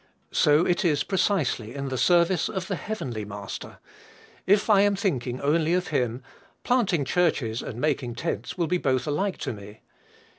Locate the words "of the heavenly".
2.49-3.23